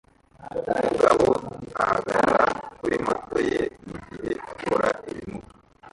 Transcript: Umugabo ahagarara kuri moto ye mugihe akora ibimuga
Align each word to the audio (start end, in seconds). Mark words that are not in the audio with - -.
Umugabo 0.83 1.27
ahagarara 1.83 2.43
kuri 2.79 2.95
moto 3.05 3.37
ye 3.49 3.61
mugihe 3.89 4.31
akora 4.51 4.89
ibimuga 5.09 5.51